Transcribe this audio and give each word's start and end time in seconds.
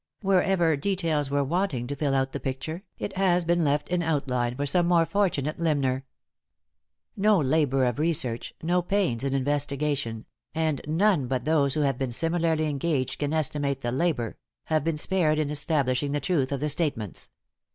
Wherever 0.23 0.75
details 0.75 1.29
were 1.29 1.43
wanting 1.43 1.85
to 1.85 1.95
fill 1.95 2.15
out 2.15 2.31
the 2.31 2.39
picture, 2.39 2.81
it 2.97 3.15
has 3.17 3.45
been 3.45 3.63
left 3.63 3.87
in 3.89 4.01
outline 4.01 4.55
for 4.55 4.65
some 4.65 4.87
more 4.87 5.05
fortunate 5.05 5.59
limner. 5.59 6.05
No 7.15 7.37
labor 7.39 7.85
of 7.85 7.99
research, 7.99 8.55
no 8.63 8.81
pains 8.81 9.23
in 9.23 9.35
investigation 9.35 10.25
and 10.55 10.81
none 10.87 11.27
but 11.27 11.45
those 11.45 11.75
who 11.75 11.81
have 11.81 11.99
been 11.99 12.11
similarly 12.11 12.65
engaged 12.65 13.19
can 13.19 13.31
estimate 13.31 13.81
the 13.81 13.91
labor 13.91 14.37
have 14.63 14.83
been 14.83 14.97
spared 14.97 15.37
in 15.37 15.51
establishing 15.51 16.13
the 16.13 16.19
truth 16.19 16.51
of 16.51 16.61
the 16.61 16.69
statements. 16.69 17.29